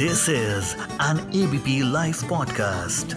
This 0.00 0.28
is 0.28 0.76
an 1.00 1.18
ABP 1.34 1.82
Life 1.92 2.18
podcast. 2.28 3.14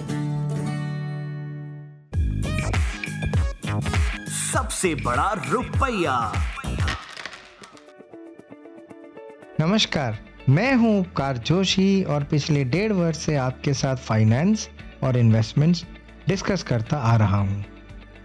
सबसे 4.29 4.95
बड़ा 4.95 5.33
रुपया 5.51 6.33
नमस्कार, 9.61 10.17
मैं 10.49 10.75
हूँ 10.75 10.99
उपकार 10.99 11.37
जोशी 11.37 12.03
और 12.03 12.23
पिछले 12.23 12.63
डेढ़ 12.63 12.91
वर्ष 12.91 13.17
से 13.17 13.35
आपके 13.35 13.73
साथ 13.73 13.95
फाइनेंस 13.95 14.69
और 15.03 15.17
इन्वेस्टमेंट्स 15.17 15.85
डिस्कस 16.27 16.63
करता 16.63 16.97
आ 16.97 17.15
रहा 17.15 17.37
हूँ। 17.37 17.65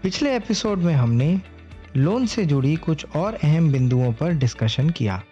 पिछले 0.02 0.36
एपिसोड 0.36 0.78
में 0.78 0.94
हमने 0.94 1.40
लोन 1.96 2.26
से 2.26 2.46
जुड़ी 2.46 2.76
कुछ 2.76 3.06
और 3.16 3.34
अहम 3.34 3.72
बिंदुओं 3.72 4.12
पर 4.12 4.32
डिस्कशन 4.32 4.90
किया 4.90 5.22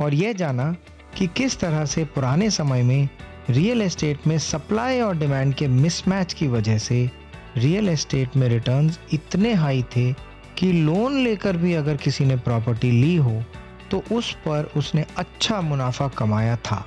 और 0.00 0.14
यह 0.14 0.32
जाना 0.32 0.76
कि 1.16 1.26
किस 1.26 1.58
तरह 1.60 1.84
से 1.84 2.04
पुराने 2.04 2.50
समय 2.50 2.82
में 2.82 3.08
रियल 3.50 3.82
एस्टेट 3.82 4.26
में 4.26 4.38
सप्लाई 4.38 5.00
और 5.00 5.16
डिमांड 5.16 5.54
के 5.54 5.68
मिसमैच 5.68 6.32
की 6.32 6.48
वजह 6.48 6.78
से 6.78 7.10
रियल 7.56 7.88
एस्टेट 7.88 8.36
में 8.36 8.48
रिटर्न्स 8.48 8.98
इतने 9.12 9.54
हाई 9.54 9.82
थे 9.96 10.12
कि 10.58 10.72
लोन 10.72 11.16
लेकर 11.18 11.56
भी 11.56 11.74
अगर 11.74 11.96
किसी 11.96 12.24
ने 12.24 12.36
प्रॉपर्टी 12.36 12.90
ली 12.90 13.16
हो 13.16 13.42
तो 13.90 14.02
उस 14.12 14.32
पर 14.34 14.70
उसने 14.76 15.04
अच्छा 15.18 15.60
मुनाफा 15.60 16.08
कमाया 16.08 16.56
था। 16.56 16.84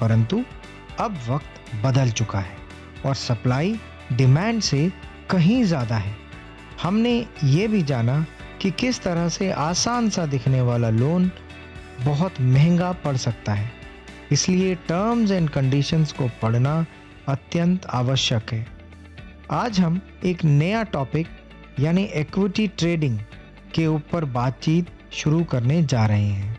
परंतु 0.00 0.42
अब 1.00 1.18
वक्त 1.28 1.84
बदल 1.84 2.10
चुका 2.10 2.38
है 2.38 2.56
और 3.06 3.14
सप्लाई 3.14 3.78
डिमांड 4.12 4.60
से 4.62 4.90
कहीं 5.30 5.62
ज़्यादा 5.64 5.96
है। 5.96 6.14
हमने 6.82 7.14
ये 7.44 7.66
भी 7.68 7.82
जाना 7.82 8.24
कि 8.62 8.70
किस 8.70 9.00
तरह 9.02 9.28
से 9.28 9.50
आसान 9.52 10.10
सा 10.10 10.26
दिखने 10.26 10.60
वाला 10.60 10.90
लोन 10.90 11.30
बहुत 12.00 12.40
महँगा 12.40 12.92
पड़ 12.92 13.16
सकता 13.16 13.54
है। 13.54 13.72
इसलिए 14.32 14.74
टर्म्स 14.74 15.30
एंड 15.30 15.50
कंडीशंस 15.50 16.12
को 16.12 16.28
पढ़ना 16.42 16.86
अत्यंत 17.28 17.86
आवश्यक 17.86 18.52
है। 18.52 18.66
आज 19.50 19.80
हम 19.80 20.00
एक 20.24 20.44
नया 20.44 20.82
टॉपिक 20.82 21.26
यानी 21.80 22.04
इक्विटी 22.04 22.68
ट्रेडिंग 22.68 23.18
के 23.74 23.86
ऊपर 23.86 24.24
बातचीत 24.24 24.86
शुरू 25.12 25.44
करने 25.44 25.82
जा 25.82 26.06
रहे 26.06 26.26
हैं। 26.26 26.58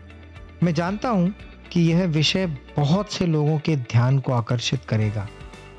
मैं 0.62 0.74
जानता 0.74 1.08
हूँ 1.08 1.34
कि 1.72 1.80
यह 1.80 2.04
विषय 2.04 2.46
बहुत 2.46 3.12
से 3.12 3.26
लोगों 3.26 3.58
के 3.58 3.76
ध्यान 3.76 4.18
को 4.18 4.32
आकर्षित 4.32 4.84
करेगा। 4.84 5.28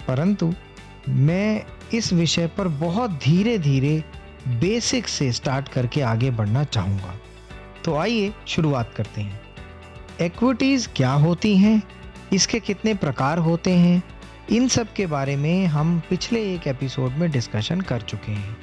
परंतु 0.08 0.54
मैं 1.10 1.64
इस 1.94 2.14
विषय 2.14 2.48
पर 2.48 2.68
बहुत 2.68 3.12
धीरे 3.12 3.58
धीरे 3.58 4.04
बेसिक 4.48 5.08
से 5.08 5.32
स्टार्ट 5.32 5.68
करके 5.68 6.02
आगे 6.02 6.32
बढ़ना 6.32 6.64
चाहूँगा। 6.64 7.16
तो 7.86 7.96
आइए 7.96 8.34
शुरुआत 8.48 8.94
करते 8.98 9.22
हैं। 9.22 9.47
इक्विटीज़ 10.22 10.88
क्या 10.96 11.12
होती 11.12 11.58
हैं? 11.58 11.84
इसके 12.34 12.60
कितने 12.60 12.94
प्रकार 12.94 13.38
होते 13.38 13.74
हैं? 13.74 14.04
इन 14.52 14.68
सब 14.68 14.94
के 14.94 15.06
बारे 15.06 15.36
में 15.36 15.66
हम 15.66 16.02
पिछले 16.10 16.56
एक 16.56 16.68
एपिसोड 16.68 17.12
में 17.12 17.32
डिस्कशन 17.32 17.82
कर 17.82 18.02
चुके 18.02 18.32
हैं। 18.32 18.58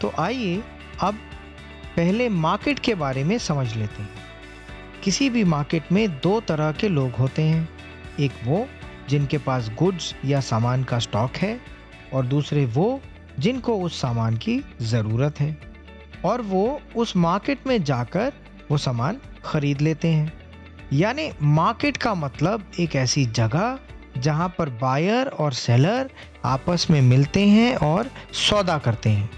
तो 0.00 0.12
आइए 0.18 0.62
अब 1.00 1.14
पहले 1.96 2.28
मार्केट 2.28 2.78
के 2.78 2.94
बारे 2.94 3.24
में 3.24 3.38
समझ 3.38 3.76
लेते 3.76 4.02
हैं। 4.02 4.10
किसी 5.04 5.30
भी 5.30 5.44
मार्केट 5.44 5.92
में 5.92 6.08
दो 6.08 6.40
तरह 6.40 6.72
के 6.72 6.88
लोग 6.88 7.10
होते 7.10 7.42
हैं। 7.42 7.68
एक 8.20 8.32
वो 8.44 8.68
जिनके 9.08 9.38
पास 9.38 9.70
गुड्स 9.78 10.14
या 10.24 10.40
सामान 10.40 10.84
का 10.84 10.98
स्टॉक 10.98 11.36
है 11.36 11.60
और 12.12 12.26
दूसरे 12.26 12.66
वो 12.66 13.00
जिनको 13.38 13.76
उस 13.76 14.00
सामान 14.00 14.36
की 14.36 14.62
ज़रूरत 14.82 15.40
है। 15.40 15.58
और 16.24 16.40
वो 16.40 16.80
उस 16.96 17.16
मार्केट 17.16 17.66
में 17.66 17.84
जाकर 17.84 18.32
वो 18.70 18.78
सामान 18.78 19.16
खरीद 19.44 19.80
लेते 19.80 20.08
हैं। 20.08 20.39
यानी 20.92 21.30
मार्केट 21.42 21.96
का 21.96 22.14
मतलब 22.14 22.62
एक 22.80 22.94
ऐसी 22.96 23.24
जगह 23.26 23.78
जहाँ 24.18 24.48
पर 24.58 24.68
बायर 24.70 25.26
और 25.26 25.52
सेलर 25.52 26.10
आपस 26.44 26.86
में 26.90 27.00
मिलते 27.02 27.40
हैं 27.40 27.74
और 27.76 28.10
सौदा 28.32 28.78
करते 28.78 29.10
हैं। 29.10 29.30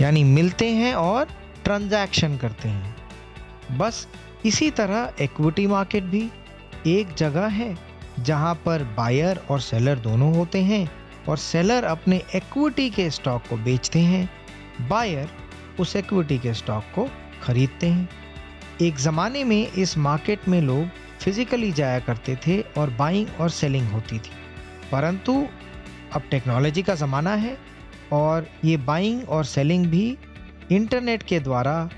यानी 0.00 0.24
मिलते 0.24 0.68
हैं 0.70 0.94
और 0.94 1.28
ट्रांजैक्शन 1.64 2.36
करते 2.36 2.68
हैं। 2.68 3.78
बस 3.78 4.06
इसी 4.44 4.70
तरह 4.70 5.12
इक्विटी 5.20 5.66
मार्केट 5.66 6.04
भी 6.04 6.30
एक 6.86 7.14
जगह 7.14 7.46
है 7.46 7.76
जहाँ 8.20 8.54
पर 8.54 8.84
बायर 8.96 9.40
और 9.50 9.60
सेलर 9.60 9.98
दोनों 9.98 10.34
होते 10.36 10.62
हैं 10.62 10.90
और 11.28 11.36
सेलर 11.36 11.84
अपने 11.84 12.22
इक्विटी 12.34 12.88
के 12.90 13.10
स्टॉक 13.10 13.42
को 13.50 13.56
बेचते 13.56 13.98
हैं, 13.98 14.28
बायर 14.88 15.28
उस 15.80 15.96
इक्विटी 15.96 16.38
के 16.38 16.54
स्टॉक 16.54 16.84
को 16.94 17.08
खरीदते 17.42 17.86
हैं। 17.86 18.08
एक 18.82 18.96
ज़माने 18.96 19.44
में 19.44 19.72
इस 19.72 19.98
मार्केट 19.98 20.48
में 20.48 20.60
लोग 20.62 20.88
फिजिकली 21.20 21.72
जाया 21.72 21.98
करते 21.98 22.36
थे 22.36 22.60
और 22.60 22.90
बाइंग 22.90 23.26
और 23.40 23.50
सेलिंग 23.50 23.88
होती 23.88 24.18
थी। 24.18 24.30
परंतु 24.92 25.46
अब 26.12 26.22
टेक्नोलॉजी 26.30 26.82
का 26.82 26.94
ज़माना 26.94 27.34
है 27.34 27.58
और 28.12 28.46
ये 28.64 28.76
बाइंग 28.76 29.28
और 29.28 29.44
सेलिंग 29.44 29.86
भी 29.86 30.18
इंटरनेट 30.72 31.22
के 31.22 31.40
द्वारा 31.40 31.90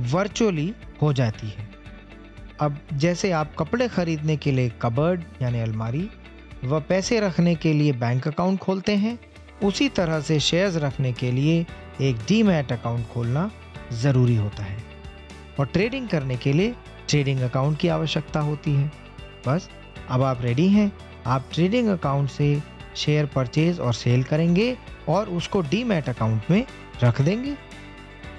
वर्चुअली 0.00 0.74
हो 1.02 1.12
जाती 1.12 1.46
है। 1.46 1.68
अब 2.60 2.78
जैसे 2.92 3.30
आप 3.30 3.54
कपड़े 3.58 3.88
खरीदने 3.88 4.36
के 4.36 4.52
लिए 4.52 4.72
कबर्ड 4.82 5.22
यानी 5.42 5.60
अलमारी 5.60 6.10
व 6.64 6.80
पैसे 6.80 7.20
रखने 7.20 7.54
के 7.54 7.72
लिए 7.72 7.92
बैंक 7.92 8.28
अकाउंट 8.28 8.58
खोलते 8.58 8.96
हैं, 8.96 9.18
उसी 9.64 9.88
तरह 9.88 10.20
से 10.20 10.40
शेयर्स 10.40 10.76
रखने 10.76 11.12
के 11.12 11.32
लिए 11.32 11.66
एक 12.00 12.16
डीमैट 12.16 12.72
अकाउंट 12.72 13.08
खोलना 13.08 13.50
ज़रूरी 13.92 14.36
होता 14.36 14.62
है। 14.62 14.95
और 15.58 15.66
ट्रेडिंग 15.66 16.08
करने 16.08 16.36
के 16.36 16.52
लिए 16.52 16.74
ट्रेडिंग 17.08 17.40
अकाउंट 17.40 17.78
की 17.78 17.88
आवश्यकता 17.88 18.40
होती 18.40 18.72
है। 18.72 18.92
बस, 19.48 19.68
अब 20.08 20.22
आप 20.22 20.42
रेडी 20.42 20.68
हैं। 20.68 20.92
आप 21.26 21.48
ट्रेडिंग 21.52 21.88
अकाउंट 21.88 22.30
से 22.30 22.62
शेयर 22.96 23.26
परचेज 23.26 23.80
और 23.80 23.94
सेल 23.94 24.22
करेंगे 24.22 24.76
और 25.08 25.28
उसको 25.28 25.60
डीमैट 25.60 26.08
अकाउंट 26.08 26.42
में 26.50 26.64
रख 27.04 27.20
देंगे। 27.20 27.54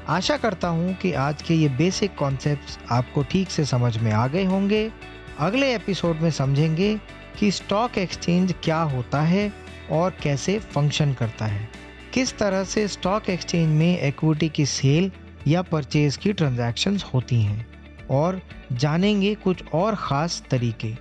आशा 0.08 0.38
करता 0.38 0.68
हूँ 0.68 0.94
कि 0.94 1.14
आज 1.14 1.42
के 1.42 1.54
ये 1.54 1.70
बेसिक 1.70 2.16
कॉन्सेप्ट्स 2.16 2.80
आपको 2.92 3.24
ठीक 3.24 3.50
से 3.50 3.66
समझ 3.66 3.98
में 3.98 4.12
आ 4.12 4.28
गए 4.28 4.46
होंगे। 4.46 4.92
अगले 5.40 5.76
एपिसोड 5.76 6.16
में 6.16 6.32
समझेंगे 6.32 7.00
कि 7.40 7.52
स्टॉक 7.52 7.98
एक्सचेंज 7.98 8.54
क्या 8.64 8.80
होता 8.82 9.22
है 9.22 9.54
और 9.92 10.14
कैसे 10.24 10.60
फ़ंक्शन 10.60 11.14
करता 11.14 11.46
है। 11.46 11.70
किस 12.14 12.38
तरह 12.38 12.64
से 12.64 12.88
स्टॉक 12.88 13.30
एक्सचेंज 13.30 13.70
में 13.70 14.08
इक्विटी 14.08 14.50
की 14.50 14.66
सेल 14.66 15.12
या 15.48 15.62
परचेज 15.62 16.18
की 16.18 16.34
ट्रांजैक्शंस 16.34 17.04
होती 17.14 17.42
हैं 17.42 17.66
और 18.12 18.42
जानेंगे 18.72 19.36
कुछ 19.36 19.64
और 19.74 19.96
ख़ास 19.96 20.44
तरीके। 20.52 20.94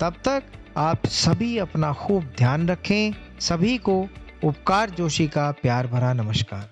तब 0.00 0.14
तक 0.24 0.42
आप 0.76 1.06
सभी 1.06 1.58
अपना 1.58 1.92
खूब 1.92 2.24
ध्यान 2.38 2.68
रखें, 2.68 3.14
सभी 3.40 3.76
को 3.78 4.08
उपकार 4.44 4.90
जोशी 4.90 5.28
का 5.28 5.50
प्यार 5.50 5.86
भरा 5.86 6.12
नमस्कार। 6.12 6.70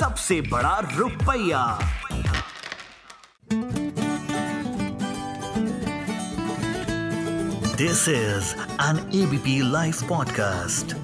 सबसे 0.00 0.40
बड़ा 0.40 0.78
रुपया। 0.94 1.64
This 7.76 8.08
is 8.08 8.54
an 8.82 9.10
ABP 9.14 9.60
live 9.72 9.94
podcast 10.08 10.96